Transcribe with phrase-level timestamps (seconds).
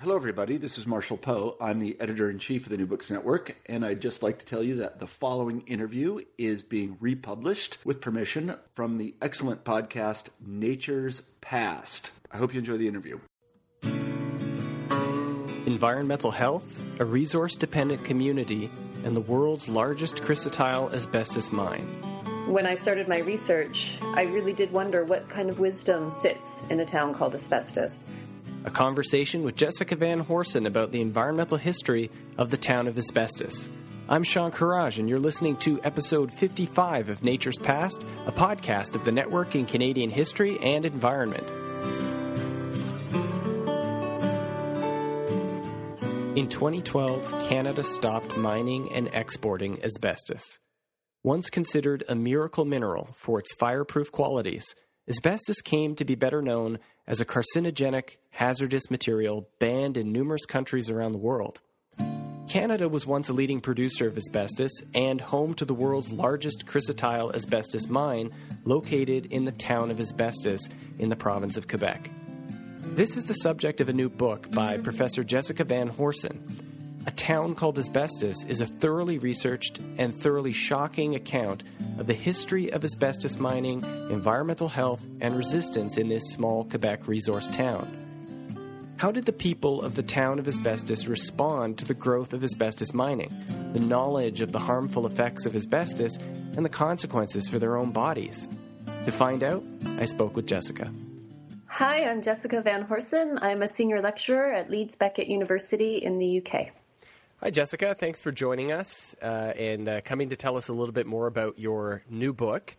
[0.00, 0.58] Hello, everybody.
[0.58, 1.56] This is Marshall Poe.
[1.60, 4.46] I'm the editor in chief of the New Books Network, and I'd just like to
[4.46, 10.28] tell you that the following interview is being republished with permission from the excellent podcast
[10.40, 12.12] Nature's Past.
[12.30, 13.18] I hope you enjoy the interview.
[15.66, 18.70] Environmental health, a resource dependent community,
[19.02, 21.88] and the world's largest chrysotile asbestos mine.
[22.46, 26.78] When I started my research, I really did wonder what kind of wisdom sits in
[26.78, 28.06] a town called asbestos
[28.68, 33.66] a conversation with Jessica Van Horssen about the environmental history of the town of Asbestos.
[34.10, 39.06] I'm Sean Kheraj, and you're listening to episode 55 of Nature's Past, a podcast of
[39.06, 41.50] the Network in Canadian History and Environment.
[46.36, 50.58] In 2012, Canada stopped mining and exporting asbestos.
[51.24, 54.74] Once considered a miracle mineral for its fireproof qualities,
[55.08, 60.90] asbestos came to be better known as a carcinogenic, hazardous material banned in numerous countries
[60.90, 61.60] around the world.
[62.48, 67.34] Canada was once a leading producer of asbestos and home to the world's largest chrysotile
[67.34, 68.30] asbestos mine
[68.64, 72.10] located in the town of Asbestos in the province of Quebec.
[72.80, 76.67] This is the subject of a new book by Professor Jessica Van Horssen.
[77.08, 81.64] A Town Called Asbestos is a thoroughly researched and thoroughly shocking account
[81.96, 87.48] of the history of asbestos mining, environmental health, and resistance in this small Quebec resource
[87.48, 87.88] town.
[88.98, 92.92] How did the people of the town of asbestos respond to the growth of asbestos
[92.92, 93.32] mining,
[93.72, 96.18] the knowledge of the harmful effects of asbestos,
[96.56, 98.46] and the consequences for their own bodies?
[99.06, 99.64] To find out,
[99.96, 100.92] I spoke with Jessica.
[101.68, 103.38] Hi, I'm Jessica Van Horssen.
[103.40, 106.72] I'm a senior lecturer at Leeds Beckett University in the UK.
[107.40, 107.94] Hi, Jessica.
[107.94, 111.28] Thanks for joining us uh, and uh, coming to tell us a little bit more
[111.28, 112.76] about your new book.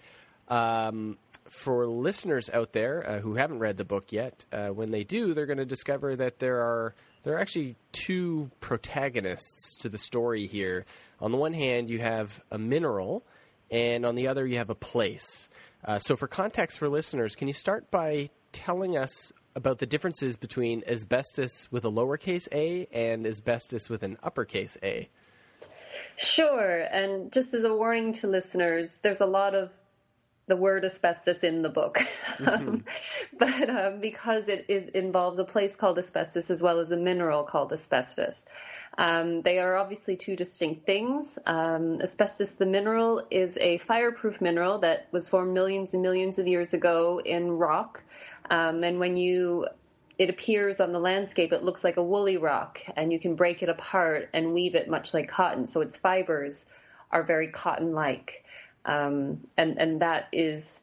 [0.49, 5.05] Um, for listeners out there uh, who haven't read the book yet, uh, when they
[5.05, 6.93] do, they're going to discover that there are
[7.23, 10.85] there are actually two protagonists to the story here.
[11.21, 13.23] On the one hand, you have a mineral,
[13.71, 15.47] and on the other, you have a place.
[15.85, 20.37] Uh, so, for context for listeners, can you start by telling us about the differences
[20.37, 25.09] between asbestos with a lowercase a and asbestos with an uppercase a.
[26.15, 26.79] Sure.
[26.79, 29.69] And just as a warning to listeners, there's a lot of
[30.47, 31.99] the word asbestos in the book.
[32.37, 32.77] Mm-hmm.
[33.37, 37.43] but um, because it, it, involves a place called asbestos as well as a mineral
[37.43, 38.45] called asbestos.
[38.97, 41.37] Um, they are obviously two distinct things.
[41.45, 46.47] Um, asbestos, the mineral, is a fireproof mineral that was formed millions and millions of
[46.47, 48.03] years ago in rock.
[48.49, 49.67] Um, and when you
[50.17, 53.63] it appears on the landscape, it looks like a woolly rock, and you can break
[53.63, 55.65] it apart and weave it much like cotton.
[55.65, 56.65] So its fibers
[57.09, 58.43] are very cotton-like,
[58.85, 60.81] um, and and that is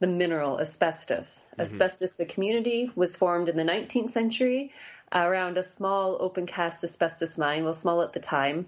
[0.00, 1.44] the mineral asbestos.
[1.50, 1.60] Mm-hmm.
[1.60, 4.72] Asbestos, the community, was formed in the 19th century
[5.12, 8.66] around a small open cast asbestos mine, well, small at the time.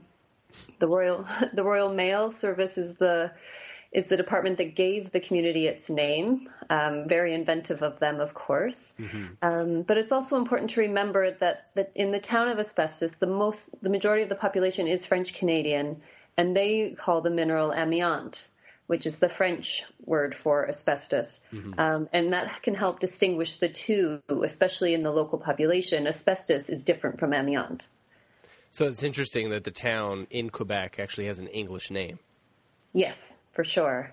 [0.81, 3.33] The Royal the Royal Mail Service is the
[3.93, 6.49] is the department that gave the community its name.
[6.69, 8.95] Um, very inventive of them, of course.
[8.99, 9.27] Mm-hmm.
[9.43, 13.27] Um, but it's also important to remember that, that in the town of Asbestos, the
[13.27, 16.03] most, the majority of the population is French Canadian,
[16.37, 18.47] and they call the mineral amiante,
[18.87, 21.41] which is the French word for asbestos.
[21.53, 21.79] Mm-hmm.
[21.79, 26.07] Um, and that can help distinguish the two, especially in the local population.
[26.07, 27.89] Asbestos is different from amiante.
[28.71, 32.21] So it's interesting that the town in Quebec actually has an English name.
[32.93, 34.13] Yes, for sure.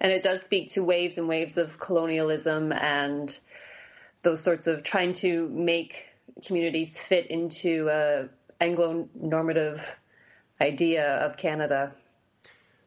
[0.00, 3.36] And it does speak to waves and waves of colonialism and
[4.22, 6.06] those sorts of trying to make
[6.44, 8.28] communities fit into a
[8.60, 9.98] Anglo normative
[10.60, 11.92] idea of Canada.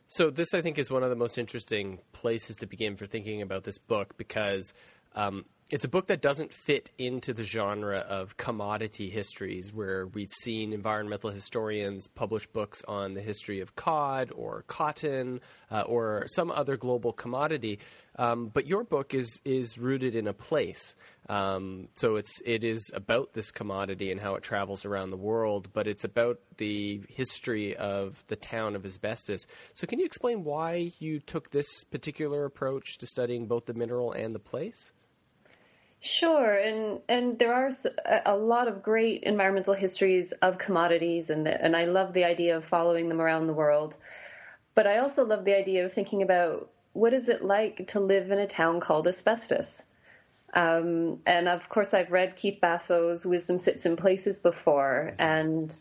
[0.07, 3.41] So this, I think, is one of the most interesting places to begin for thinking
[3.41, 4.74] about this book because
[5.15, 10.33] um, it's a book that doesn't fit into the genre of commodity histories where we've
[10.33, 15.39] seen environmental historians publish books on the history of cod or cotton
[15.71, 17.79] uh, or some other global commodity.
[18.18, 20.94] Um, but your book is is rooted in a place.
[21.29, 25.69] Um, so it's it is about this commodity and how it travels around the world,
[25.71, 29.47] but it's about the history of the town of asbestos.
[29.74, 34.12] So can you explain why you took this particular approach to studying both the mineral
[34.12, 34.91] and the place?
[36.03, 37.69] Sure, and and there are
[38.25, 42.65] a lot of great environmental histories of commodities, and and I love the idea of
[42.65, 43.95] following them around the world.
[44.74, 48.31] But I also love the idea of thinking about what is it like to live
[48.31, 49.83] in a town called asbestos.
[50.53, 55.74] Um, and of course, I've read Keith Basso's Wisdom Sits in Places before, and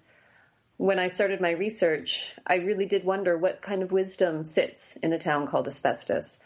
[0.76, 5.14] when I started my research, I really did wonder what kind of wisdom sits in
[5.14, 6.40] a town called asbestos.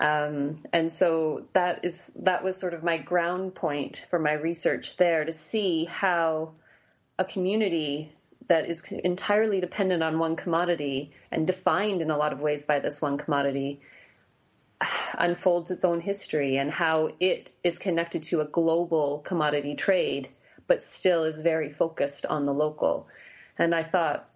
[0.00, 4.96] Um, and so that is that was sort of my ground point for my research
[4.96, 6.52] there to see how
[7.18, 8.10] a community
[8.48, 12.80] that is entirely dependent on one commodity and defined in a lot of ways by
[12.80, 13.82] this one commodity
[15.18, 20.30] unfolds its own history and how it is connected to a global commodity trade
[20.70, 23.08] but still is very focused on the local.
[23.58, 24.30] And I thought,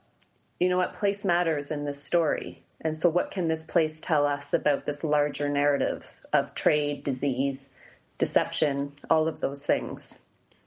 [0.59, 2.64] you know what, place matters in this story.
[2.85, 7.71] And so, what can this place tell us about this larger narrative of trade, disease,
[8.19, 10.19] deception, all of those things?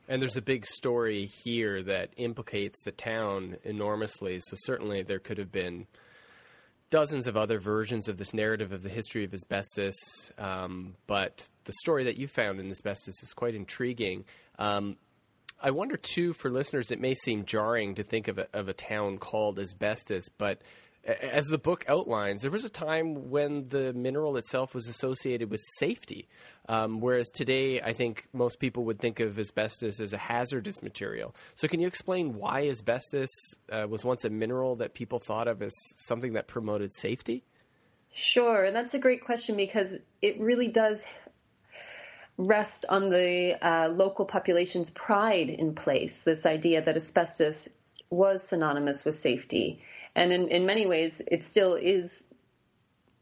[0.10, 4.40] And there's a big story here that implicates the town enormously.
[4.40, 5.86] So, certainly, there could have been
[6.90, 9.96] dozens of other versions of this narrative of the history of asbestos.
[10.40, 14.26] Um, but the story that you found in asbestos is quite intriguing.
[14.58, 14.98] Um,
[15.62, 18.74] I wonder, too, for listeners, it may seem jarring to think of a, of a
[18.74, 20.62] town called asbestos, but
[21.08, 25.62] as the book outlines, there was a time when the mineral itself was associated with
[25.78, 26.28] safety,
[26.68, 31.34] um, whereas today I think most people would think of asbestos as a hazardous material.
[31.56, 33.30] So, can you explain why asbestos
[33.72, 37.44] uh, was once a mineral that people thought of as something that promoted safety?
[38.14, 41.06] Sure, and that's a great question because it really does
[42.38, 46.24] rest on the uh, local population's pride in place.
[46.24, 47.70] This idea that asbestos
[48.10, 49.82] was synonymous with safety
[50.18, 52.24] and in, in many ways, it still is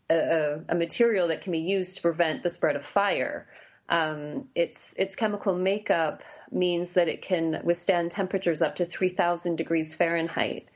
[0.09, 3.47] a, a, material that can be used to prevent the spread of fire.
[3.89, 9.93] Um, its its chemical makeup means that it can withstand temperatures up to 3,000 degrees
[9.93, 10.69] Fahrenheit,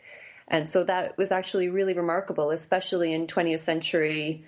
[0.48, 4.44] and so that was actually really remarkable, especially in 20th century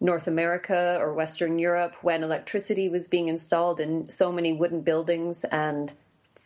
[0.00, 5.44] North America or Western Europe when electricity was being installed in so many wooden buildings
[5.44, 5.92] and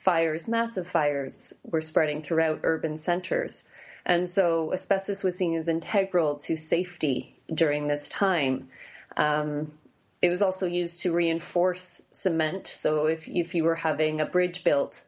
[0.04, 3.66] fires, massive fires, were spreading throughout urban centers.
[4.06, 8.68] And so asbestos was seen as integral to safety during this time.
[9.16, 9.72] Um,
[10.22, 12.68] it was also used to reinforce cement.
[12.68, 15.02] So if, if you were having a bridge built,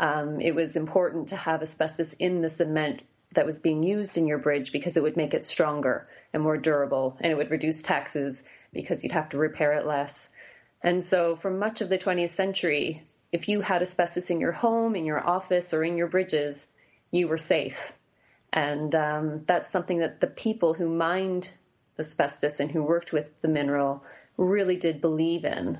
[0.00, 3.02] um, it was important to have asbestos in the cement
[3.34, 6.56] that was being used in your bridge because it would make it stronger and more
[6.56, 8.42] durable, and it would reduce taxes
[8.72, 10.30] because you'd have to repair it less.
[10.82, 14.96] And so, for much of the 20th century, if you had asbestos in your home,
[14.96, 16.66] in your office, or in your bridges,
[17.10, 17.92] you were safe.
[18.52, 21.50] And um, that's something that the people who mined
[21.98, 24.02] asbestos and who worked with the mineral
[24.36, 25.78] really did believe in.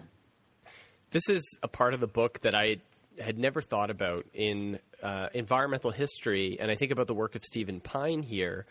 [1.10, 2.78] This is a part of the book that I
[3.20, 7.44] had never thought about in uh, environmental history, and I think about the work of
[7.44, 8.64] Stephen Pyne here.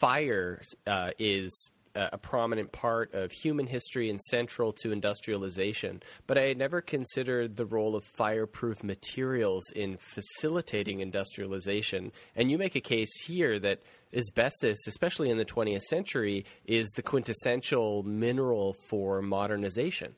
[0.00, 6.02] Fire uh, is a prominent part of human history and central to industrialization.
[6.26, 12.12] But I had never considered the role of fireproof materials in facilitating industrialization.
[12.34, 13.82] And you make a case here that
[14.14, 20.14] asbestos, especially in the 20th century, is the quintessential mineral for modernization.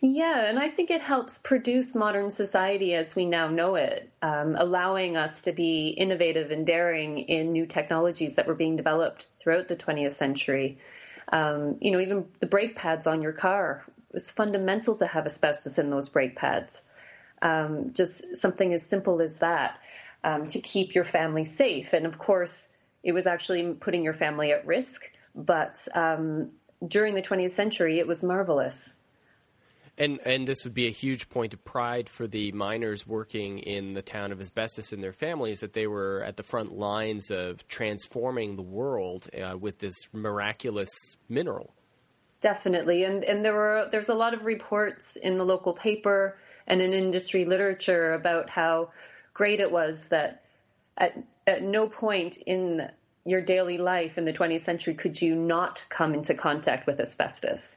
[0.00, 4.54] Yeah, and I think it helps produce modern society as we now know it, um,
[4.56, 9.66] allowing us to be innovative and daring in new technologies that were being developed throughout
[9.66, 10.78] the 20th century.
[11.32, 15.78] Um, you know, even the brake pads on your car, it's fundamental to have asbestos
[15.78, 16.80] in those brake pads.
[17.42, 19.78] Um, just something as simple as that
[20.22, 21.92] um, to keep your family safe.
[21.92, 22.68] And of course,
[23.02, 26.52] it was actually putting your family at risk, but um,
[26.86, 28.94] during the 20th century, it was marvelous.
[29.98, 33.94] And and this would be a huge point of pride for the miners working in
[33.94, 37.66] the town of asbestos and their families that they were at the front lines of
[37.66, 40.88] transforming the world uh, with this miraculous
[41.28, 41.74] mineral.
[42.40, 46.38] Definitely, and and there were there's a lot of reports in the local paper
[46.68, 48.90] and in industry literature about how
[49.34, 50.44] great it was that
[50.96, 52.88] at at no point in
[53.24, 57.76] your daily life in the 20th century could you not come into contact with asbestos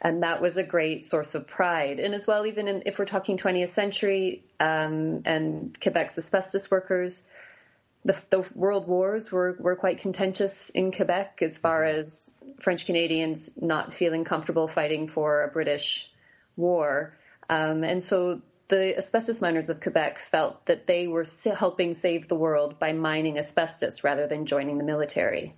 [0.00, 2.00] and that was a great source of pride.
[2.00, 7.22] And as well, even in, if we're talking 20th century um, and Quebec's asbestos workers,
[8.04, 12.00] the, the, world wars were, were quite contentious in Quebec as far mm-hmm.
[12.00, 16.10] as French Canadians not feeling comfortable fighting for a British
[16.56, 17.16] war.
[17.48, 21.24] Um, and so the asbestos miners of Quebec felt that they were
[21.54, 25.54] helping save the world by mining asbestos rather than joining the military.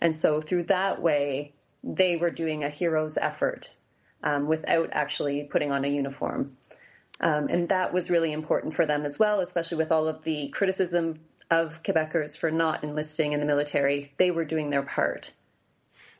[0.00, 3.72] And so through that way, they were doing a hero's effort
[4.22, 6.56] um, without actually putting on a uniform.
[7.20, 10.48] Um, and that was really important for them as well, especially with all of the
[10.48, 11.20] criticism
[11.50, 14.12] of Quebecers for not enlisting in the military.
[14.16, 15.32] They were doing their part.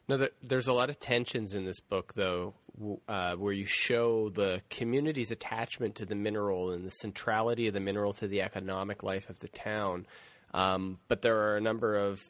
[0.09, 2.55] Now, there's a lot of tensions in this book, though,
[3.09, 7.81] uh, where you show the community's attachment to the mineral and the centrality of the
[7.81, 10.07] mineral to the economic life of the town.
[10.53, 12.23] Um, but there are a number of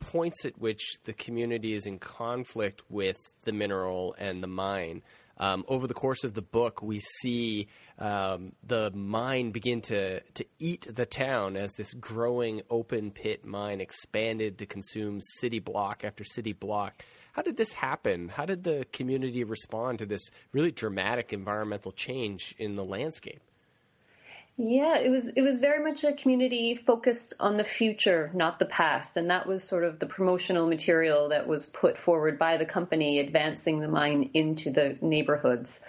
[0.00, 5.02] points at which the community is in conflict with the mineral and the mine.
[5.40, 10.44] Um, over the course of the book, we see um, the mine begin to, to
[10.58, 16.24] eat the town as this growing open pit mine expanded to consume city block after
[16.24, 17.04] city block.
[17.32, 18.28] How did this happen?
[18.28, 23.40] How did the community respond to this really dramatic environmental change in the landscape?
[24.60, 28.66] Yeah, it was it was very much a community focused on the future, not the
[28.66, 32.66] past, and that was sort of the promotional material that was put forward by the
[32.66, 35.80] company advancing the mine into the neighborhoods.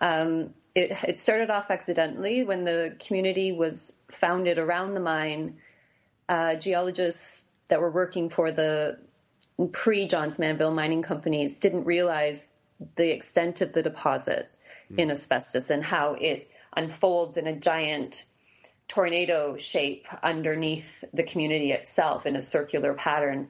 [0.00, 5.58] Um, it, it started off accidentally when the community was founded around the mine.
[6.26, 8.98] Uh, geologists that were working for the
[9.72, 12.48] pre Johns Manville mining companies didn't realize
[12.96, 14.50] the extent of the deposit
[14.90, 14.98] mm.
[14.98, 18.24] in asbestos and how it unfolds in a giant
[18.88, 23.48] tornado shape underneath the community itself in a circular pattern.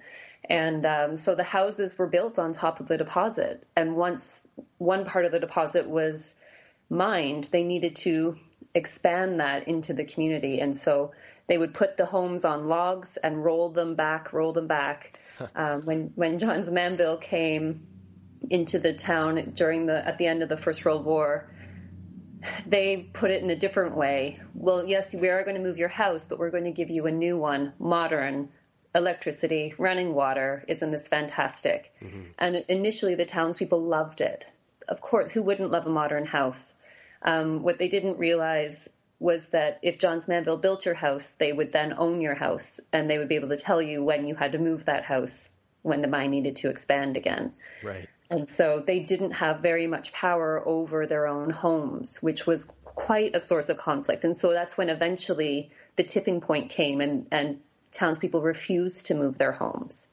[0.48, 3.66] And um, so the houses were built on top of the deposit.
[3.74, 4.46] And once
[4.78, 6.34] one part of the deposit was
[6.88, 8.36] mined, they needed to
[8.74, 10.60] expand that into the community.
[10.60, 11.12] And so
[11.48, 15.18] they would put the homes on logs and roll them back, roll them back.
[15.54, 17.86] um, when when Johns Manville came
[18.48, 21.50] into the town during the at the end of the First World War,
[22.66, 24.40] they put it in a different way.
[24.54, 27.06] Well, yes, we are going to move your house, but we're going to give you
[27.06, 28.48] a new one, modern,
[28.94, 30.64] electricity, running water.
[30.68, 31.92] Isn't this fantastic?
[32.02, 32.22] Mm-hmm.
[32.38, 34.48] And initially, the townspeople loved it.
[34.88, 36.74] Of course, who wouldn't love a modern house?
[37.22, 38.88] Um, what they didn't realize
[39.18, 43.08] was that if Johns Manville built your house, they would then own your house and
[43.08, 45.48] they would be able to tell you when you had to move that house
[45.82, 47.52] when the mine needed to expand again.
[47.82, 48.08] Right.
[48.30, 53.36] And so they didn't have very much power over their own homes, which was quite
[53.36, 54.24] a source of conflict.
[54.24, 57.60] And so that's when eventually the tipping point came and, and
[57.92, 60.08] townspeople refused to move their homes.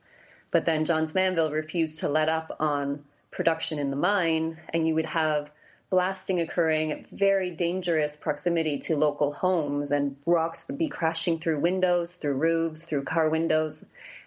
[0.51, 4.93] But then Johns Manville refused to let up on production in the mine, and you
[4.96, 5.50] would have
[5.89, 11.60] blasting occurring at very dangerous proximity to local homes, and rocks would be crashing through
[11.60, 13.84] windows, through roofs, through car windows.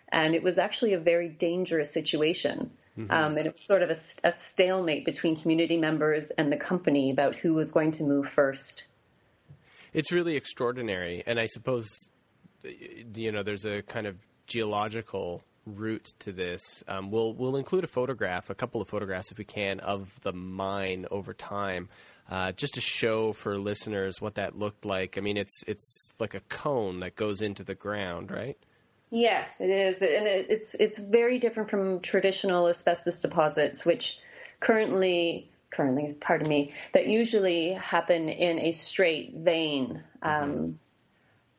[0.08, 2.70] And it was actually a very dangerous situation.
[2.98, 3.10] Mm-hmm.
[3.10, 7.10] Um, and it was sort of a, a, stalemate between community members and the company
[7.10, 8.86] about who was going to move first.
[9.92, 11.88] It's really extraordinary, and I suppose
[13.14, 16.82] you know there's a kind of geological route to this.
[16.88, 20.32] Um, we'll we'll include a photograph, a couple of photographs if we can, of the
[20.32, 21.88] mine over time,
[22.30, 25.18] uh, just to show for listeners what that looked like.
[25.18, 28.56] I mean, it's it's like a cone that goes into the ground, right?
[29.10, 34.18] Yes, it is, and it, it's it's very different from traditional asbestos deposits, which
[34.58, 40.02] currently currently, pardon me, that usually happen in a straight vein.
[40.22, 40.70] Um, mm-hmm.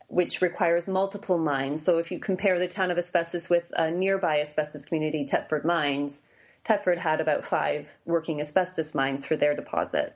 [0.10, 1.84] Which requires multiple mines.
[1.84, 6.26] So, if you compare the town of Asbestos with a nearby asbestos community, Thetford Mines,
[6.64, 10.16] Thetford had about five working asbestos mines for their deposit.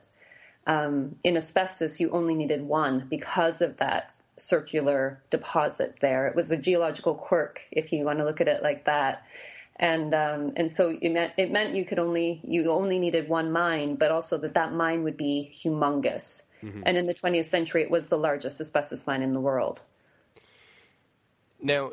[0.66, 4.14] Um, in asbestos, you only needed one because of that
[4.48, 6.26] circular deposit there.
[6.26, 9.24] It was a geological quirk, if you want to look at it like that.
[9.76, 13.50] And um, and so it meant it meant you could only you only needed one
[13.50, 16.42] mine, but also that that mine would be humongous.
[16.62, 16.82] Mm-hmm.
[16.86, 19.82] And in the 20th century, it was the largest asbestos mine in the world.
[21.60, 21.92] Now,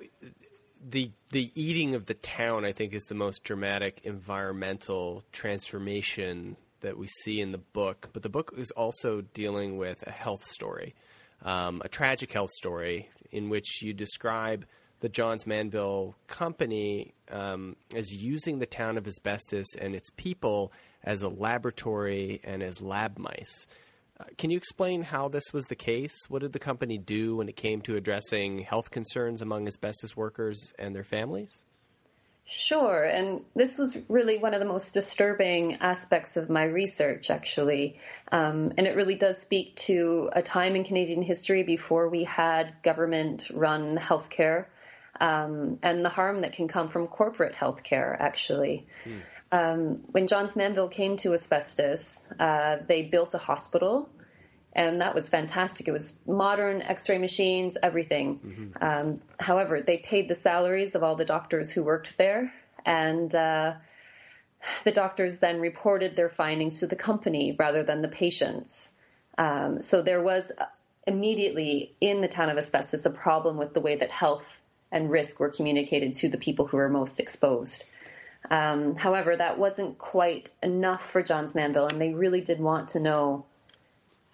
[0.87, 6.97] the the eating of the town, I think, is the most dramatic environmental transformation that
[6.97, 8.09] we see in the book.
[8.13, 10.95] But the book is also dealing with a health story
[11.43, 14.65] um, a tragic health story in which you describe
[14.99, 21.21] the Johns Manville Company um, as using the town of asbestos and its people as
[21.21, 23.67] a laboratory and as lab mice.
[24.19, 26.15] Uh, can you explain how this was the case?
[26.27, 30.73] What did the company do when it came to addressing health concerns among asbestos workers
[30.77, 31.65] and their families?
[32.51, 33.03] Sure.
[33.03, 37.99] And this was really one of the most disturbing aspects of my research, actually.
[38.31, 42.73] Um, and it really does speak to a time in Canadian history before we had
[42.81, 44.65] government run healthcare
[45.19, 48.87] um, and the harm that can come from corporate healthcare, actually.
[49.03, 49.17] Hmm.
[49.51, 54.09] Um, when Johns Manville came to asbestos, uh, they built a hospital
[54.73, 55.87] and that was fantastic.
[55.87, 58.39] It was modern X-ray machines, everything.
[58.39, 58.83] Mm-hmm.
[58.83, 62.53] Um, however, they paid the salaries of all the doctors who worked there,
[62.85, 63.73] and uh,
[64.83, 68.93] the doctors then reported their findings to the company rather than the patients.
[69.37, 70.51] Um, so there was
[71.07, 74.59] immediately in the town of asbestos a problem with the way that health
[74.91, 77.85] and risk were communicated to the people who were most exposed.
[78.49, 82.99] Um, however, that wasn't quite enough for Johns Manville, and they really did want to
[82.99, 83.45] know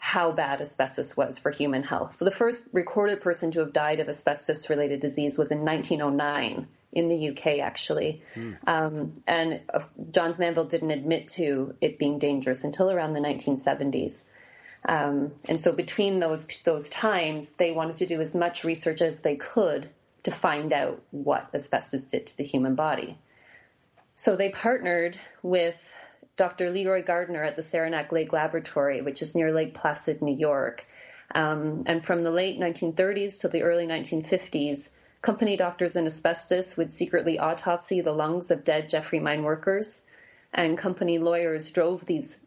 [0.05, 2.17] how bad asbestos was for human health.
[2.19, 7.07] The first recorded person to have died of asbestos related disease was in 1909 in
[7.07, 8.21] the UK, actually.
[8.35, 8.57] Mm.
[8.67, 9.79] Um, and uh,
[10.11, 14.25] Johns Manville didn't admit to it being dangerous until around the 1970s.
[14.87, 19.21] Um, and so between those those times, they wanted to do as much research as
[19.21, 19.89] they could
[20.21, 23.17] to find out what asbestos did to the human body.
[24.17, 25.91] So they partnered with
[26.37, 26.69] Dr.
[26.69, 30.85] Leroy Gardner at the Saranac Lake Laboratory, which is near Lake Placid, New York.
[31.33, 34.89] Um, and from the late 1930s to the early 1950s,
[35.21, 40.03] company doctors in asbestos would secretly autopsy the lungs of dead Jeffrey mine workers,
[40.53, 42.41] and company lawyers drove these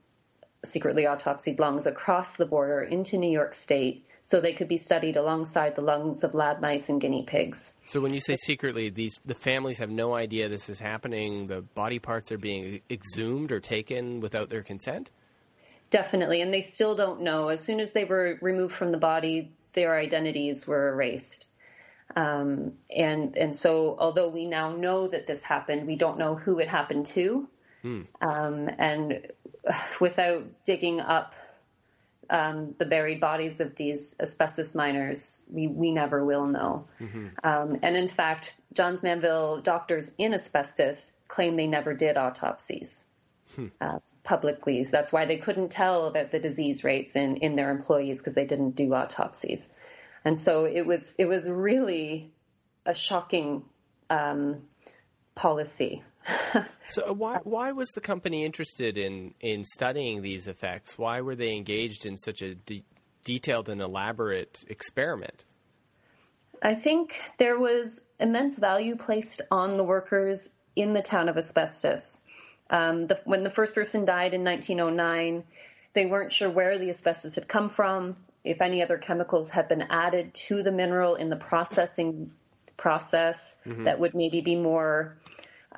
[0.64, 5.16] secretly autopsied lungs across the border into New York State so they could be studied
[5.16, 7.72] alongside the lungs of lab mice and guinea pigs.
[7.86, 11.46] So when you say secretly, these the families have no idea this is happening.
[11.46, 15.10] The body parts are being exhumed or taken without their consent.
[15.88, 17.48] Definitely, and they still don't know.
[17.48, 21.46] As soon as they were removed from the body, their identities were erased.
[22.14, 26.58] Um, and and so, although we now know that this happened, we don't know who
[26.58, 27.48] it happened to.
[27.80, 28.02] Hmm.
[28.20, 29.26] Um, and
[30.02, 31.32] without digging up
[32.30, 36.86] um, the buried bodies of these asbestos miners, we, we never will know.
[37.00, 37.28] Mm-hmm.
[37.42, 43.04] Um, and in fact, Johns Manville doctors in asbestos claim they never did autopsies
[43.54, 43.68] hmm.
[43.80, 44.84] uh, publicly.
[44.84, 48.46] That's why they couldn't tell about the disease rates in, in their employees because they
[48.46, 49.72] didn't do autopsies.
[50.24, 52.30] And so it was it was really
[52.84, 53.64] a shocking
[54.10, 54.62] um,
[55.34, 56.02] policy
[56.88, 60.98] so why why was the company interested in in studying these effects?
[60.98, 62.84] Why were they engaged in such a de-
[63.24, 65.44] detailed and elaborate experiment?
[66.62, 72.20] I think there was immense value placed on the workers in the town of asbestos.
[72.70, 75.44] Um, the, when the first person died in 1909,
[75.94, 79.82] they weren't sure where the asbestos had come from, if any other chemicals had been
[79.82, 82.32] added to the mineral in the processing
[82.76, 83.84] process mm-hmm.
[83.84, 85.16] that would maybe be more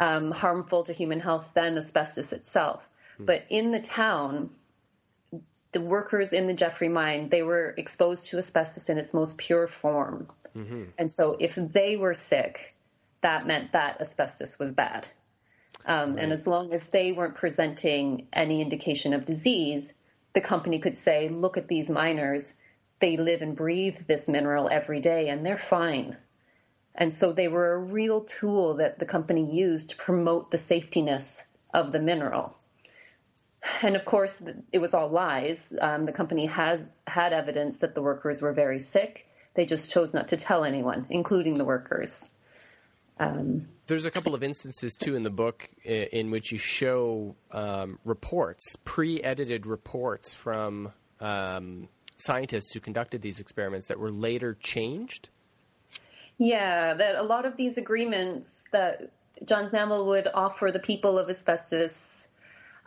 [0.01, 2.89] um, harmful to human health than asbestos itself.
[3.21, 3.27] Mm.
[3.27, 4.51] But in the town,
[5.73, 9.69] the workers in the Jeffrey mine, they were exposed to asbestos in its most pure
[9.69, 10.29] form.
[10.57, 10.85] Mm-hmm.
[10.99, 12.75] And so if they were sick,
[13.21, 15.07] that meant that asbestos was bad.
[15.87, 16.25] Um, right.
[16.25, 19.93] And as long as they weren't presenting any indication of disease,
[20.33, 22.55] the company could say, look at these miners.
[22.99, 26.17] They live and breathe this mineral every day and they're fine.
[26.95, 31.43] And so they were a real tool that the company used to promote the safetiness
[31.73, 32.57] of the mineral.
[33.83, 35.73] And of course, it was all lies.
[35.81, 39.27] Um, the company has had evidence that the workers were very sick.
[39.55, 42.31] They just chose not to tell anyone, including the workers.
[43.19, 47.99] Um, There's a couple of instances too in the book in, which you show um,
[48.05, 55.29] reports, pre-edited reports from um, scientists who conducted these experiments that were later changed.
[56.41, 59.11] Yeah, that a lot of these agreements that
[59.45, 62.27] Johns Manville would offer the people of asbestos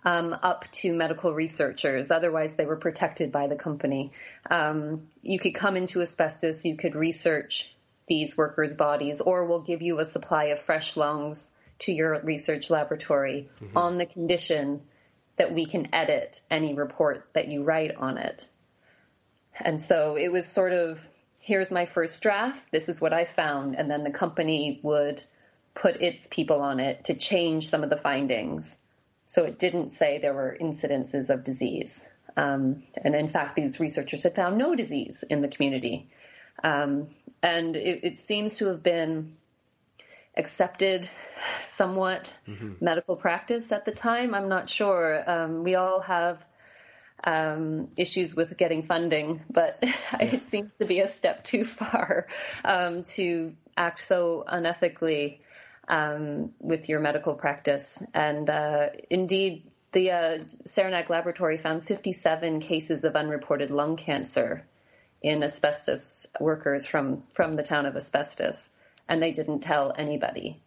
[0.04, 2.10] um, up to medical researchers.
[2.10, 4.12] Otherwise, they were protected by the company.
[4.50, 7.72] Um, you could come into asbestos, you could research
[8.08, 12.72] these workers' bodies, or we'll give you a supply of fresh lungs to your research
[12.72, 13.78] laboratory mm-hmm.
[13.78, 14.82] on the condition
[15.36, 18.48] that we can edit any report that you write on it.
[19.60, 21.08] And so it was sort of
[21.43, 25.21] here's my first draft, this is what I found, and then the company would
[25.75, 28.82] put its people on it to change some of the findings.
[29.25, 32.08] So it didn't say there were incidences of disease.
[32.38, 36.10] Um, and in fact, these researchers had found no disease in the community.
[36.63, 37.10] Um,
[37.41, 39.36] and it, it, seems to have been
[40.38, 41.10] accepted
[41.67, 42.73] somewhat mm-hmm.
[42.79, 44.34] medical practice at the time.
[44.34, 45.29] I'm not sure.
[45.29, 46.45] Um, we all have
[47.23, 49.77] um, issues with getting funding, but
[50.19, 52.27] it seems to be a step too far
[52.63, 55.39] um, to act so unethically
[55.88, 58.03] um, with your medical practice.
[58.13, 64.65] And uh, indeed, the uh, Saranac Laboratory found 57 cases of unreported lung cancer
[65.21, 68.69] in asbestos workers from, from the town of asbestos,
[69.07, 70.62] and they didn't tell anybody.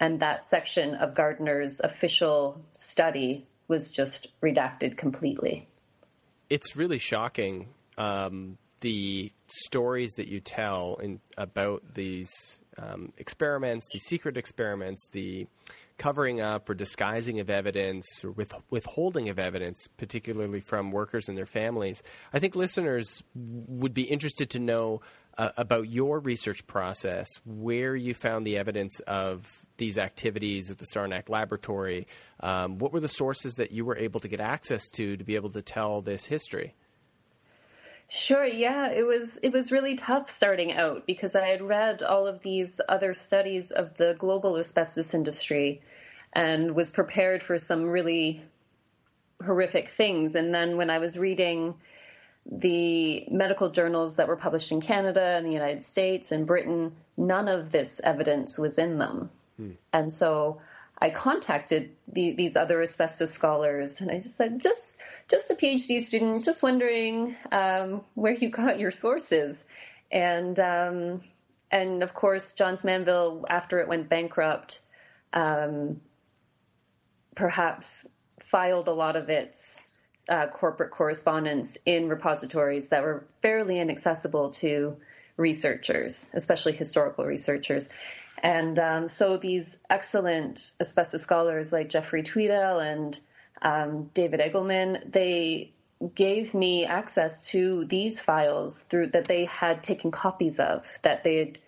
[0.00, 5.68] And that section of Gardner's official study was just redacted completely
[6.52, 13.98] it's really shocking um, the stories that you tell in, about these um, experiments, the
[14.00, 15.46] secret experiments, the
[15.96, 21.38] covering up or disguising of evidence or with, withholding of evidence, particularly from workers and
[21.38, 22.02] their families.
[22.34, 25.00] I think listeners would be interested to know
[25.38, 30.84] uh, about your research process, where you found the evidence of these activities at the
[30.84, 32.06] Saranac Laboratory.
[32.38, 35.34] Um, what were the sources that you were able to get access to to be
[35.34, 36.74] able to tell this history?
[38.08, 42.28] Sure, yeah, it was it was really tough starting out because I had read all
[42.28, 45.82] of these other studies of the global asbestos industry
[46.32, 48.40] and was prepared for some really
[49.44, 51.74] horrific things and then when I was reading
[52.46, 57.48] the medical journals that were published in Canada and the United States and Britain, none
[57.48, 59.30] of this evidence was in them.
[59.62, 59.70] Hmm.
[59.92, 60.60] And so
[60.98, 66.00] I contacted the, these other asbestos scholars, and I just said, just just a PhD
[66.00, 69.64] student, just wondering um, where you got your sources,
[70.10, 71.22] and um,
[71.70, 74.80] and of course, Johns Manville, after it went bankrupt,
[75.32, 76.00] um,
[77.34, 78.06] perhaps
[78.40, 79.80] filed a lot of its
[80.28, 84.96] uh, corporate correspondence in repositories that were fairly inaccessible to
[85.36, 87.88] researchers, especially historical researchers.
[88.42, 93.20] And um, so these excellent asbestos scholars like Geoffrey Tweedale and
[93.62, 95.72] um, David Egilman, they
[96.14, 101.36] gave me access to these files through that they had taken copies of, that they
[101.36, 101.58] had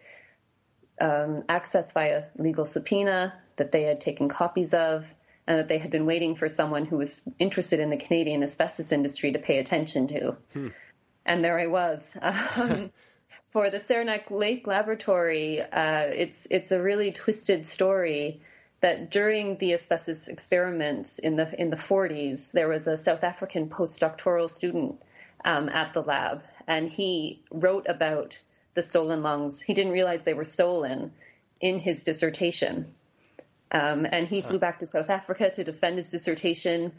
[1.01, 5.05] um, accessed via legal subpoena, that they had taken copies of,
[5.47, 8.91] and that they had been waiting for someone who was interested in the Canadian asbestos
[8.91, 10.37] industry to pay attention to.
[10.53, 10.69] Hmm.
[11.25, 12.13] And there I was.
[13.55, 18.41] For the Saranac Lake Laboratory, uh, it's it's a really twisted story
[18.81, 23.69] that during the asbestos experiments in the in the 40s, there was a South African
[23.69, 25.01] postdoctoral student
[25.45, 28.41] um, at the lab, and he wrote about
[28.75, 29.61] the stolen lungs.
[29.61, 31.13] He didn't realize they were stolen
[31.61, 32.93] in his dissertation,
[33.71, 36.91] um, and he flew back to South Africa to defend his dissertation.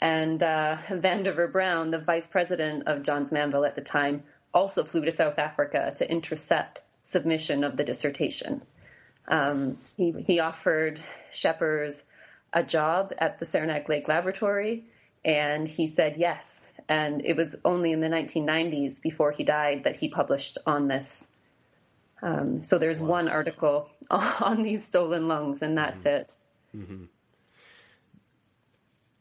[0.00, 4.22] And uh, Vandiver Brown, the vice president of Johns Manville at the time,
[4.54, 8.62] also flew to South Africa to intercept submission of the dissertation.
[9.26, 11.00] Um, he, he, offered
[11.32, 12.02] Schepers
[12.52, 14.84] a job at the Saranac Lake Laboratory,
[15.24, 16.66] and he said yes.
[16.88, 21.26] And it was only in the 1990s, before he died, that he published on this.
[22.22, 23.08] Um, so there's wow.
[23.08, 26.08] one article on these stolen lungs, and that's mm-hmm.
[26.08, 26.34] it.
[26.76, 27.04] Mm-hmm.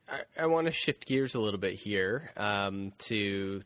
[0.09, 3.63] I, I want to shift gears a little bit here um, to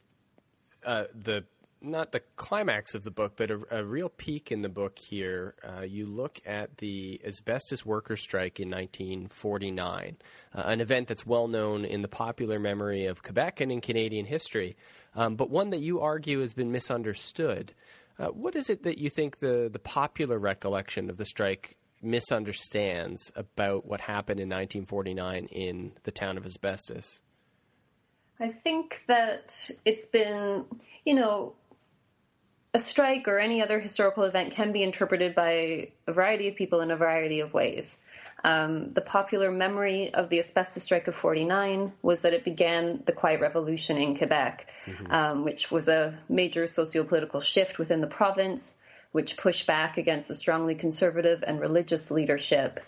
[0.85, 1.43] uh, the
[1.81, 5.55] not the climax of the book, but a, a real peak in the book here.
[5.63, 10.17] Uh, you look at the asbestos workers' strike in 1949,
[10.55, 14.25] uh, an event that's well known in the popular memory of Quebec and in Canadian
[14.25, 14.75] history,
[15.15, 17.73] um, but one that you argue has been misunderstood.
[18.19, 23.31] Uh, what is it that you think the, the popular recollection of the strike misunderstands
[23.35, 27.19] about what happened in 1949 in the town of asbestos?
[28.39, 30.65] I think that it's been,
[31.05, 31.55] you know,
[32.73, 35.51] a strike or any other historical event can be interpreted by
[36.07, 37.97] a variety of people in a variety of ways.
[38.43, 43.11] Um, the popular memory of the asbestos strike of 49 was that it began the
[43.11, 45.11] Quiet Revolution in Quebec, mm-hmm.
[45.11, 48.77] um, which was a major sociopolitical shift within the province,
[49.11, 52.79] which pushed back against the strongly conservative and religious leadership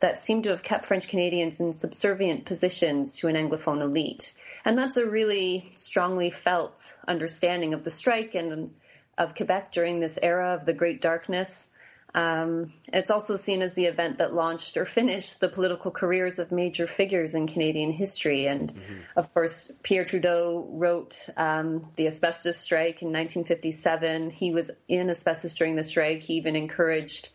[0.00, 4.32] that seemed to have kept French Canadians in subservient positions to an Anglophone elite.
[4.64, 8.74] And that's a really strongly felt understanding of the strike and
[9.18, 11.68] of Quebec during this era of the Great Darkness.
[12.14, 16.50] Um, it's also seen as the event that launched or finished the political careers of
[16.50, 18.46] major figures in Canadian history.
[18.46, 18.94] And mm-hmm.
[19.16, 24.30] of course, Pierre Trudeau wrote um, the asbestos strike in 1957.
[24.30, 26.22] He was in asbestos during the strike.
[26.22, 27.28] He even encouraged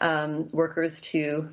[0.00, 1.50] um, workers to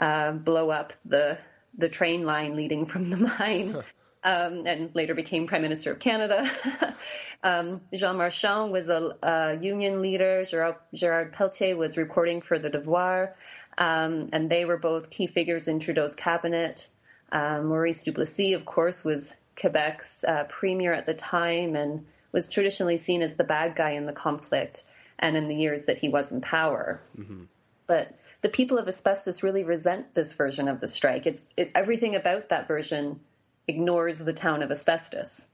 [0.00, 1.38] uh, blow up the
[1.78, 3.76] the train line leading from the mine
[4.26, 6.50] um, and later became Prime Minister of Canada.
[7.44, 10.44] um, Jean Marchand was a, a union leader.
[10.44, 13.36] Gerard, Gerard, Pelletier was reporting for The Devoir,
[13.78, 16.88] um, and they were both key figures in Trudeau's cabinet.
[17.30, 22.96] Um, Maurice Duplessis, of course, was Quebec's uh, premier at the time and was traditionally
[22.96, 24.82] seen as the bad guy in the conflict
[25.20, 27.00] and in the years that he was in power.
[27.16, 27.44] Mm-hmm.
[27.86, 28.12] But
[28.42, 31.26] the people of asbestos really resent this version of the strike.
[31.28, 33.20] It's it, everything about that version
[33.68, 35.46] ignores the town of asbestos.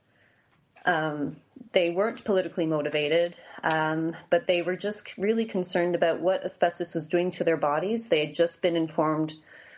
[0.85, 1.35] Um,
[1.71, 7.05] they weren't politically motivated, um, but they were just really concerned about what asbestos was
[7.05, 8.09] doing to their bodies.
[8.09, 9.33] They had just been informed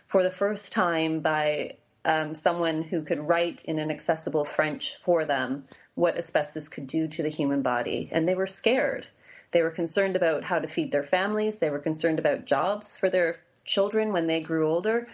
[0.07, 5.25] for the first time by um, someone who could write in an accessible French for
[5.25, 9.07] them what asbestos could do to the human body, and they were scared.
[9.51, 11.59] They were concerned about how to feed their families.
[11.59, 15.07] They were concerned about jobs for their children when they grew older.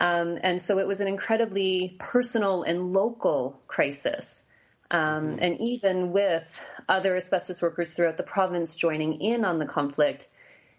[0.00, 4.42] Um, and so it was an incredibly personal and local crisis.
[4.90, 5.38] Um, mm-hmm.
[5.40, 10.28] And even with other asbestos workers throughout the province joining in on the conflict,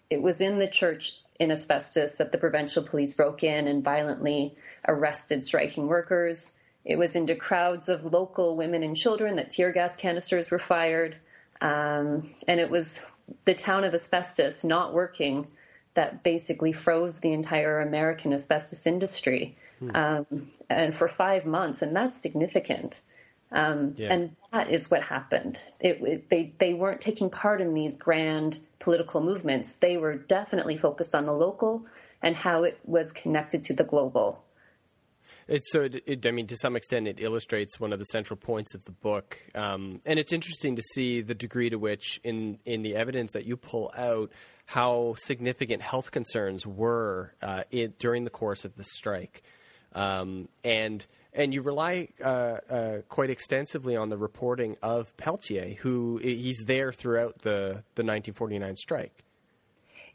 [0.10, 4.56] it was in the church in asbestos that the provincial police broke in and violently
[4.88, 6.52] arrested striking workers.
[6.86, 11.18] It was into crowds of local women and children that tear gas canisters were fired.
[11.60, 13.04] Um, and it was
[13.46, 15.48] the town of asbestos not working
[15.96, 19.96] that basically froze the entire American asbestos industry hmm.
[19.96, 23.02] um, and for five months, and that's significant.
[23.52, 24.14] Um, yeah.
[24.14, 25.60] And that is what happened.
[25.80, 29.76] It, it, they they weren't taking part in these grand political movements.
[29.76, 31.86] They were definitely focused on the local
[32.22, 34.44] and how it was connected to the global.
[35.48, 35.84] It's so.
[35.84, 38.84] It, it, I mean, to some extent, it illustrates one of the central points of
[38.86, 42.96] the book, um, and it's interesting to see the degree to which, in in the
[42.96, 44.32] evidence that you pull out,
[44.66, 49.44] how significant health concerns were uh, it, during the course of the strike,
[49.94, 56.18] um, and and you rely uh, uh, quite extensively on the reporting of Pelletier, who
[56.18, 59.25] he's there throughout the the 1949 strike.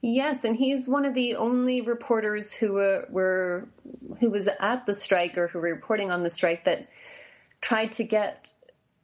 [0.03, 3.69] Yes, and he's one of the only reporters who were, were
[4.19, 6.89] who was at the strike or who were reporting on the strike that
[7.61, 8.51] tried to get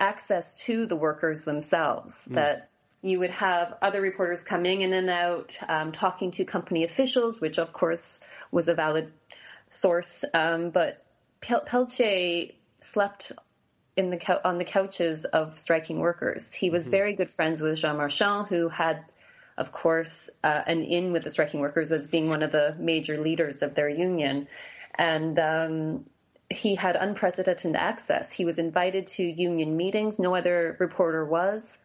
[0.00, 2.26] access to the workers themselves.
[2.30, 2.34] Mm.
[2.36, 2.70] That
[3.02, 7.58] you would have other reporters coming in and out, um, talking to company officials, which
[7.58, 9.12] of course was a valid
[9.70, 10.24] source.
[10.32, 11.04] Um, but
[11.40, 13.32] Pel- Pelletier slept
[13.96, 16.52] in the on the couches of striking workers.
[16.52, 16.90] He was mm-hmm.
[16.90, 19.04] very good friends with Jean Marchand, who had
[19.58, 23.16] of course, uh, and in with the striking workers as being one of the major
[23.16, 24.48] leaders of their union.
[24.94, 26.04] And um,
[26.50, 28.30] he had unprecedented access.
[28.30, 31.78] He was invited to union meetings, no other reporter was.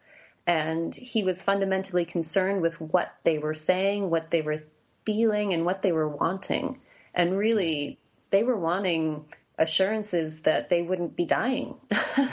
[0.46, 4.62] And he was fundamentally concerned with what they were saying, what they were
[5.04, 6.80] feeling, and what they were wanting.
[7.14, 7.98] And really,
[8.30, 9.24] they were wanting
[9.58, 11.76] assurances that they wouldn't be dying,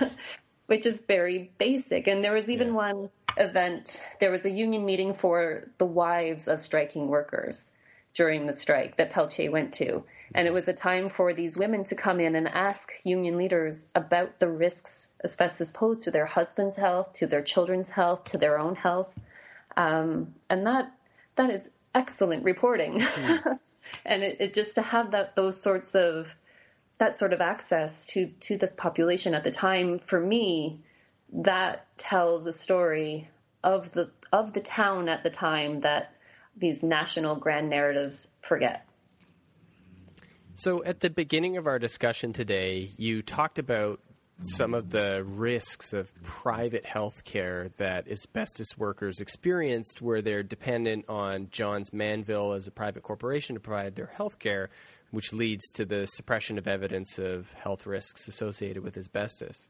[0.66, 2.08] which is very basic.
[2.08, 2.74] And there was even yeah.
[2.74, 7.72] one event, there was a union meeting for the wives of striking workers
[8.14, 10.04] during the strike that Pelletier went to.
[10.36, 13.88] And it was a time for these women to come in and ask union leaders
[13.96, 18.60] about the risks asbestos posed to their husband's health, to their children's health, to their
[18.60, 19.12] own health.
[19.76, 20.92] Um, and that
[21.36, 23.00] that is excellent reporting.
[23.00, 23.60] Mm.
[24.06, 26.28] and it, it, just to have that those sorts of
[26.98, 30.82] that sort of access to to this population at the time for me
[31.34, 33.30] that tells a story
[33.64, 36.14] of the of the town at the time that
[36.56, 38.86] these national grand narratives forget.
[40.56, 44.02] So, at the beginning of our discussion today, you talked about
[44.42, 51.06] some of the risks of private health care that asbestos workers experienced where they're dependent
[51.10, 54.70] on Johns Manville as a private corporation to provide their health care,
[55.12, 59.66] which leads to the suppression of evidence of health risks associated with asbestos.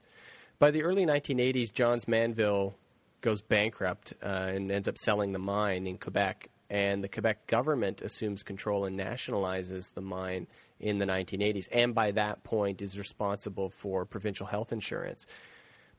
[0.60, 2.76] By the early 1980s, Johns Manville
[3.22, 6.50] goes bankrupt uh, and ends up selling the mine in Quebec.
[6.70, 10.48] And the Quebec government assumes control and nationalizes the mine
[10.82, 15.26] in the 1980s, and by that point is responsible for provincial health insurance.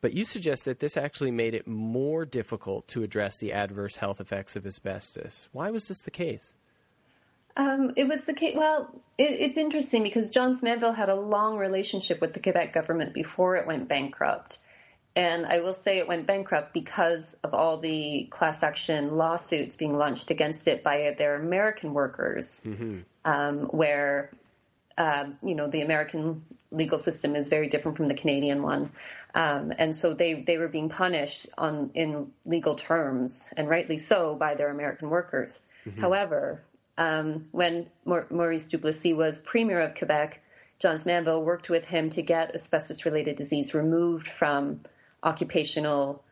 [0.00, 4.20] But you suggest that this actually made it more difficult to address the adverse health
[4.20, 5.48] effects of asbestos.
[5.52, 6.54] Why was this the case?
[7.56, 8.56] Um, it was the case.
[8.56, 13.14] Well, it, it's interesting because Johns Manville had a long relationship with the Quebec government
[13.14, 14.58] before it went bankrupt.
[15.16, 19.98] And I will say it went bankrupt because of all the class action lawsuits being
[19.98, 23.00] launched against it by their American workers, mm-hmm.
[23.24, 24.30] um, where
[24.96, 28.92] uh, you know the American legal system is very different from the Canadian one,
[29.34, 34.36] um, and so they they were being punished on in legal terms, and rightly so,
[34.36, 35.60] by their American workers.
[35.86, 36.00] Mm-hmm.
[36.00, 36.62] However,
[37.00, 40.42] um, when Maurice Duplessis was Premier of Quebec,
[40.78, 44.80] Johns Manville worked with him to get asbestos related disease removed from
[45.22, 46.22] occupational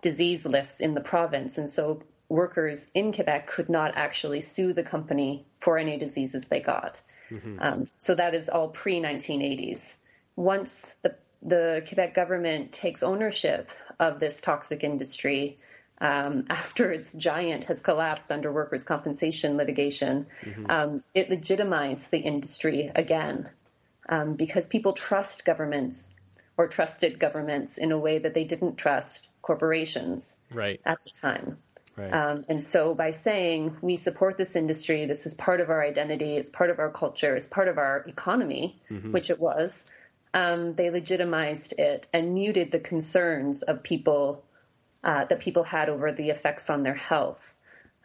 [0.00, 1.58] disease lists in the province.
[1.58, 6.60] And so workers in Quebec could not actually sue the company for any diseases they
[6.60, 6.98] got.
[7.30, 7.58] Mm-hmm.
[7.60, 9.96] Um, so that is all pre 1980s.
[10.34, 13.68] Once the, the Quebec government takes ownership
[14.00, 15.58] of this toxic industry,
[16.00, 20.66] um, after its giant has collapsed under workers' compensation litigation, mm-hmm.
[20.68, 23.48] um, it legitimized the industry again
[24.08, 26.14] um, because people trust governments
[26.56, 30.80] or trusted governments in a way that they didn't trust corporations right.
[30.84, 31.58] at the time.
[31.96, 32.12] Right.
[32.12, 36.36] Um, and so by saying we support this industry, this is part of our identity,
[36.36, 39.12] it's part of our culture, it's part of our economy, mm-hmm.
[39.12, 39.90] which it was,
[40.34, 44.44] um, they legitimized it and muted the concerns of people
[45.04, 47.54] uh, that people had over the effects on their health.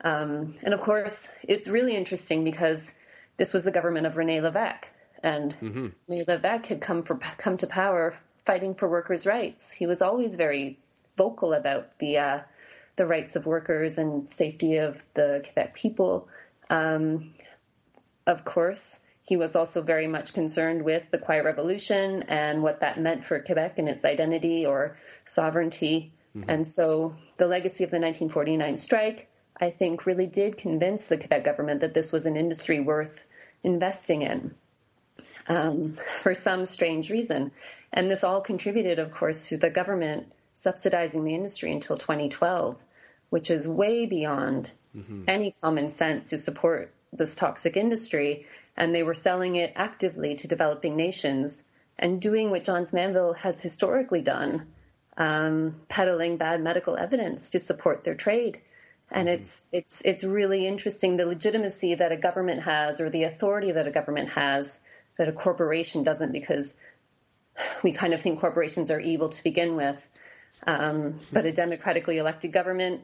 [0.03, 2.93] Um, and of course, it's really interesting because
[3.37, 4.87] this was the government of Rene Levesque,
[5.23, 5.87] and mm-hmm.
[6.07, 9.71] Rene Levesque had come for, come to power fighting for workers' rights.
[9.71, 10.79] He was always very
[11.17, 12.39] vocal about the uh,
[12.95, 16.27] the rights of workers and safety of the Quebec people.
[16.69, 17.33] Um,
[18.27, 22.99] of course, he was also very much concerned with the Quiet Revolution and what that
[22.99, 26.11] meant for Quebec and its identity or sovereignty.
[26.35, 26.49] Mm-hmm.
[26.49, 31.43] And so the legacy of the 1949 strike, I think, really did convince the Quebec
[31.43, 33.23] government that this was an industry worth
[33.63, 34.55] investing in
[35.47, 37.51] um, for some strange reason.
[37.93, 42.77] And this all contributed, of course, to the government subsidizing the industry until 2012,
[43.29, 45.23] which is way beyond mm-hmm.
[45.27, 48.45] any common sense to support this toxic industry.
[48.77, 51.63] And they were selling it actively to developing nations
[51.99, 54.67] and doing what Johns Manville has historically done,
[55.21, 58.59] um, peddling bad medical evidence to support their trade.
[59.11, 59.41] And mm-hmm.
[59.41, 63.87] it's it's it's really interesting the legitimacy that a government has or the authority that
[63.87, 64.79] a government has
[65.17, 66.79] that a corporation doesn't because
[67.83, 70.01] we kind of think corporations are evil to begin with.
[70.65, 73.01] Um, but a democratically elected government,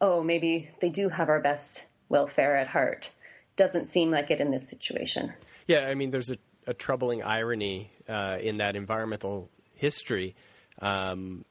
[0.00, 3.10] oh, maybe they do have our best welfare at heart.
[3.56, 5.32] Doesn't seem like it in this situation.
[5.66, 10.34] Yeah, I mean, there's a, a troubling irony uh, in that environmental history.
[10.80, 11.44] Um,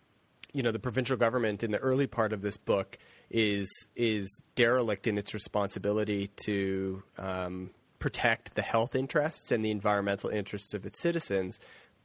[0.54, 2.98] you know, the provincial government in the early part of this book
[3.30, 10.30] is is derelict in its responsibility to um, protect the health interests and the environmental
[10.30, 11.60] interests of its citizens.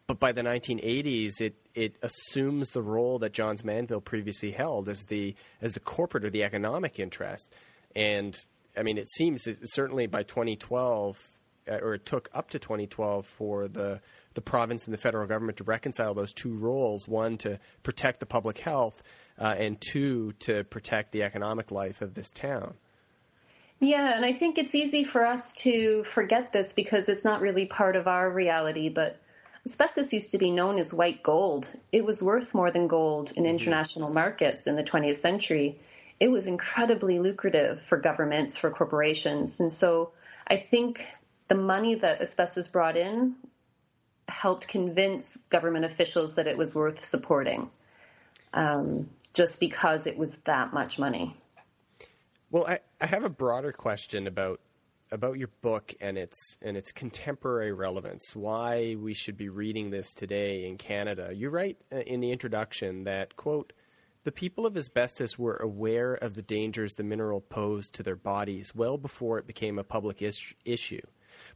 [0.07, 5.05] But by the 1980s, it, it assumes the role that Johns Manville previously held as
[5.05, 7.55] the as the corporate or the economic interest.
[7.97, 8.39] And
[8.77, 11.34] I mean, it seems certainly by 2012, uh,
[11.69, 14.01] or it took up to 2012 for the
[14.35, 18.27] the province and the federal government to reconcile those two roles: one to protect the
[18.27, 19.03] public health,
[19.39, 22.75] uh, and two to protect the economic life of this town.
[23.81, 27.67] Yeah, and I think it's easy for us to forget this because it's not really
[27.67, 28.89] part of our reality.
[28.89, 29.19] But
[29.67, 31.71] asbestos used to be known as white gold.
[31.93, 33.51] It was worth more than gold in mm-hmm.
[33.51, 35.79] international markets in the 20th century.
[36.21, 39.61] It was incredibly lucrative for governments, for corporations.
[39.61, 40.13] And so
[40.47, 41.07] I think
[41.49, 43.35] the money that asbestos brought in
[44.29, 47.71] helped convince government officials that it was worth supporting
[48.55, 51.37] um, just because it was that much money.
[52.51, 54.61] Well, I, I have a broader question about
[55.13, 58.35] about your book and its and its contemporary relevance.
[58.35, 61.31] Why we should be reading this today in Canada.
[61.33, 63.73] You write uh, in the introduction that quote
[64.25, 68.75] the people of asbestos were aware of the dangers the mineral posed to their bodies
[68.75, 71.03] well before it became a public is- issue,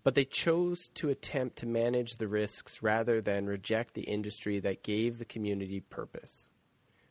[0.02, 4.82] but they chose to attempt to manage the risks rather than reject the industry that
[4.82, 6.48] gave the community purpose.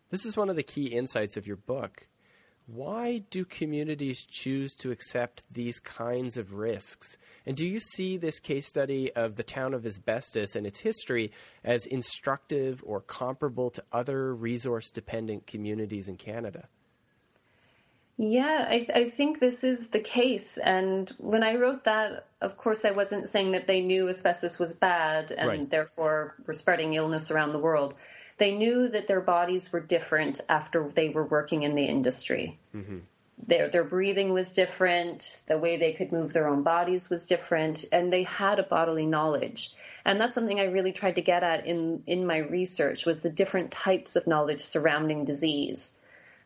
[0.09, 2.07] This is one of the key insights of your book.
[2.65, 7.17] Why do communities choose to accept these kinds of risks?
[7.45, 11.31] And do you see this case study of the town of asbestos and its history
[11.63, 16.67] as instructive or comparable to other resource dependent communities in Canada?
[18.17, 20.57] Yeah, I, I, think this is the case.
[20.57, 24.73] And when I wrote that, of course, I wasn't saying that they knew asbestos was
[24.73, 25.69] bad and right.
[25.69, 27.93] therefore were spreading illness around the world
[28.37, 32.57] they knew that their bodies were different after they were working in the industry.
[32.75, 32.99] Mm-hmm.
[33.45, 37.85] Their their breathing was different, the way they could move their own bodies was different,
[37.91, 39.73] and they had a bodily knowledge.
[40.05, 43.29] And that's something I really tried to get at in in my research was the
[43.29, 45.93] different types of knowledge surrounding disease.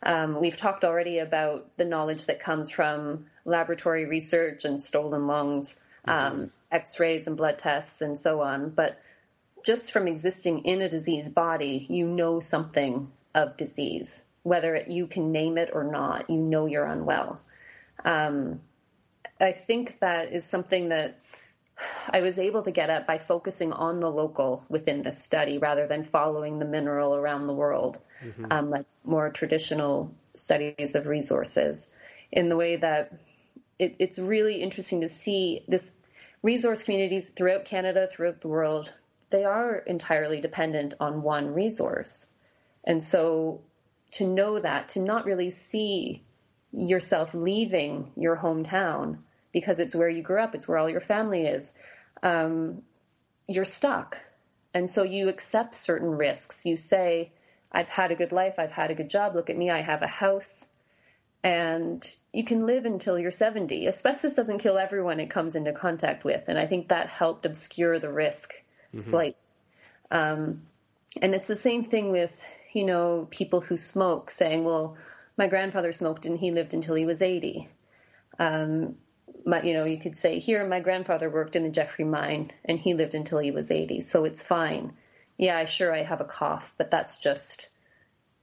[0.03, 5.79] Um, we've talked already about the knowledge that comes from laboratory research and stolen lungs,
[6.07, 6.41] mm-hmm.
[6.41, 8.69] um, X-rays and blood tests, and so on.
[8.69, 8.99] But
[9.63, 15.07] just from existing in a diseased body, you know something of disease, whether it, you
[15.07, 16.29] can name it or not.
[16.29, 17.39] You know you're unwell.
[18.03, 18.61] Um,
[19.39, 21.19] I think that is something that
[22.09, 25.87] I was able to get at by focusing on the local within the study rather
[25.87, 28.45] than following the mineral around the world, mm-hmm.
[28.51, 31.87] um, like more traditional studies of resources.
[32.31, 33.13] In the way that
[33.77, 35.91] it, it's really interesting to see this
[36.41, 38.93] resource communities throughout Canada, throughout the world,
[39.29, 42.27] they are entirely dependent on one resource.
[42.83, 43.61] And so
[44.11, 46.23] to know that, to not really see
[46.71, 49.17] yourself leaving your hometown
[49.51, 51.73] because it's where you grew up, it's where all your family is,
[52.23, 52.81] um,
[53.47, 54.17] you're stuck.
[54.73, 56.65] And so you accept certain risks.
[56.65, 57.31] You say,
[57.71, 60.01] I've had a good life, I've had a good job, look at me, I have
[60.01, 60.67] a house.
[61.43, 63.87] And you can live until you're 70.
[63.87, 66.43] Asbestos doesn't kill everyone it comes into contact with.
[66.47, 68.53] And I think that helped obscure the risk
[68.89, 69.01] mm-hmm.
[69.01, 69.37] slight.
[70.11, 70.61] Um,
[71.19, 72.31] and it's the same thing with
[72.73, 74.97] you know, people who smoke saying, well,
[75.37, 77.69] my grandfather smoked and he lived until he was 80.
[78.39, 78.95] Um,
[79.45, 82.79] my, you know, you could say, here, my grandfather worked in the Jeffrey mine and
[82.79, 84.93] he lived until he was 80, so it's fine.
[85.41, 87.69] Yeah, sure, I have a cough, but that's just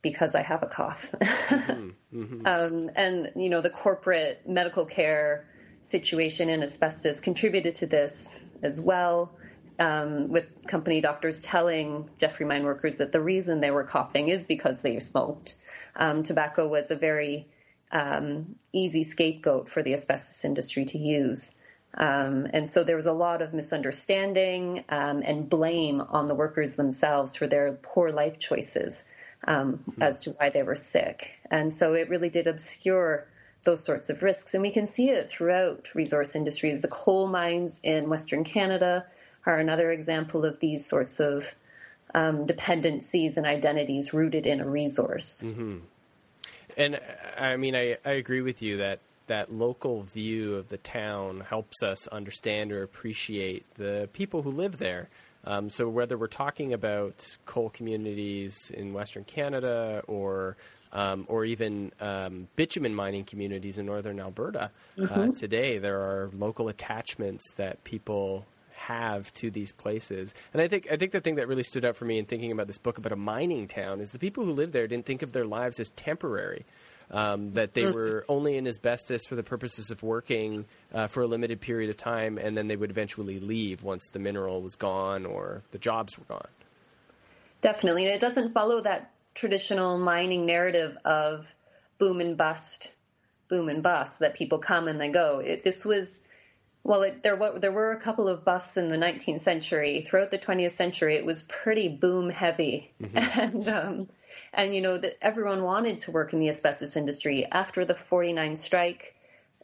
[0.03, 1.09] because I have a cough.
[1.21, 2.23] mm-hmm.
[2.23, 2.43] Mm-hmm.
[2.45, 5.47] Um, and, you know, the corporate medical care
[5.81, 9.31] situation in asbestos contributed to this as well.
[9.79, 14.45] Um, with company doctors telling Jeffrey mine workers that the reason they were coughing is
[14.45, 15.55] because they smoked.
[15.95, 17.47] Um, tobacco was a very
[17.93, 21.55] um, easy scapegoat for the asbestos industry to use.
[21.95, 26.77] Um, and so there was a lot of misunderstanding um, and blame on the workers
[26.77, 29.05] themselves for their poor life choices
[29.47, 30.03] um, mm-hmm.
[30.03, 31.31] as to why they were sick.
[31.51, 33.27] And so it really did obscure
[33.65, 34.55] those sorts of risks.
[34.55, 36.83] And we can see it throughout resource industries.
[36.83, 39.07] The coal mines in Western Canada
[39.47, 41.53] are another example of these sorts of
[42.15, 45.43] um, dependencies and identities rooted in a resource.
[45.45, 45.79] Mm-hmm.
[46.77, 47.01] And
[47.37, 51.83] I mean, I, I agree with you that that local view of the town helps
[51.83, 55.09] us understand or appreciate the people who live there.
[55.45, 60.57] Um, so whether we're talking about coal communities in Western Canada or
[60.91, 65.21] um, or even um, bitumen mining communities in northern Alberta, uh, mm-hmm.
[65.21, 68.47] uh, today there are local attachments that people
[68.79, 70.35] have to these places.
[70.53, 72.53] And I think I think the thing that really stood out for me in thinking
[72.53, 75.23] about this book about a mining town is the people who live there didn't think
[75.23, 76.65] of their lives as temporary.
[77.11, 77.95] Um, that they mm.
[77.95, 81.97] were only in asbestos for the purposes of working uh, for a limited period of
[81.97, 86.19] time, and then they would eventually leave once the mineral was gone or the jobs
[86.19, 86.49] were gone.
[87.63, 91.47] Definitely, and it doesn't follow that traditional mining narrative of
[91.99, 92.93] boom and bust,
[93.49, 95.39] boom and bust that people come and they go.
[95.39, 96.25] It, this was
[96.85, 100.07] well, it, there were there were a couple of busts in the 19th century.
[100.09, 103.17] Throughout the 20th century, it was pretty boom heavy, mm-hmm.
[103.41, 104.09] and um,
[104.53, 107.47] and you know that everyone wanted to work in the asbestos industry.
[107.51, 109.15] After the 49 strike,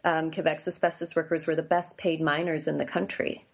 [0.05, 3.45] um, Quebec's asbestos workers were the best paid miners in the country.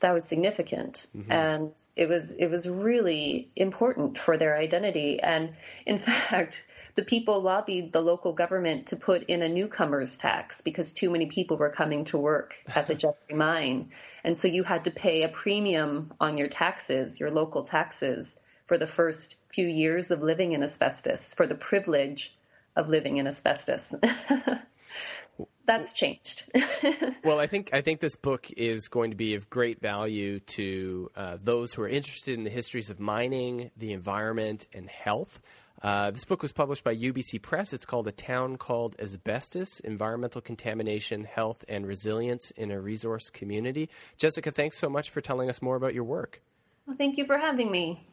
[0.00, 1.32] That was significant, mm-hmm.
[1.32, 5.20] and it was it was really important for their identity.
[5.20, 5.54] And
[5.86, 6.64] in fact,
[6.98, 11.26] the people lobbied the local government to put in a newcomers tax because too many
[11.26, 13.90] people were coming to work at the Jeffrey mine.
[14.24, 18.36] And so you had to pay a premium on your taxes, your local taxes,
[18.68, 22.36] for the first few years of living in asbestos, for the privilege
[22.76, 23.94] of living in asbestos.
[25.64, 26.44] That's changed.
[27.24, 31.10] well, I think I think this book is going to be of great value to
[31.14, 35.40] uh, those who are interested in the histories of mining, the environment, and health.
[35.82, 37.72] Uh, this book was published by UBC Press.
[37.72, 43.88] It's called A Town Called Asbestos Environmental Contamination, Health, and Resilience in a Resource Community.
[44.16, 46.42] Jessica, thanks so much for telling us more about your work.
[46.86, 48.08] Well, thank you for having me.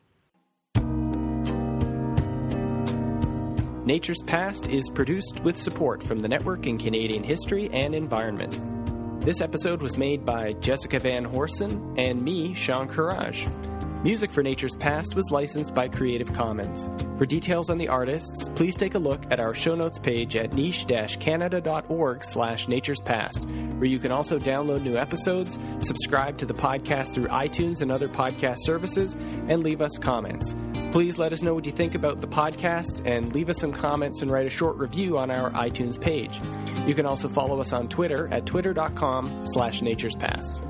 [3.86, 8.60] Nature's Past is produced with support from the Network in Canadian History and Environment.
[9.24, 13.48] This episode was made by Jessica Van Horssen and me, Sean Kheraj.
[14.04, 16.90] Music for Nature's Past was licensed by Creative Commons.
[17.20, 20.54] For details on the artists, please take a look at our show notes page at
[20.54, 27.14] niche-canada.org slash nature's past, where you can also download new episodes, subscribe to the podcast
[27.14, 29.14] through iTunes and other podcast services,
[29.48, 30.56] and leave us comments.
[30.96, 34.22] Please let us know what you think about the podcast and leave us some comments
[34.22, 36.40] and write a short review on our iTunes page.
[36.88, 40.64] You can also follow us on Twitter at twitter.com slash nature's past.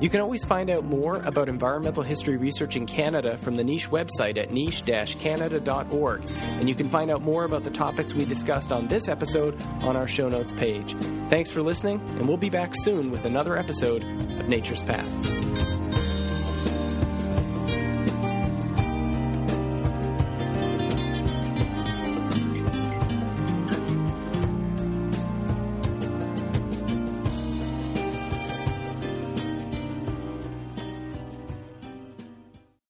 [0.00, 3.90] You can always find out more about environmental history research in Canada from the Niche
[3.90, 8.88] website at niche-canada.org, and you can find out more about the topics we discussed on
[8.88, 10.94] this episode on our show notes page.
[11.28, 15.87] Thanks for listening, and we'll be back soon with another episode of Nature's Past.